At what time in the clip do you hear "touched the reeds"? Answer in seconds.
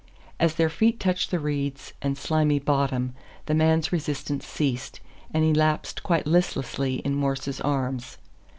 0.99-1.93